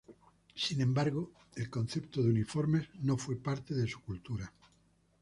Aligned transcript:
Sin 0.55 0.81
embargo, 0.81 1.31
el 1.55 1.69
concepto 1.69 2.23
de 2.23 2.29
uniformes 2.31 2.89
no 3.03 3.19
fue 3.19 3.35
parte 3.35 3.75
de 3.75 3.87
su 3.87 4.01
cultura. 4.01 4.51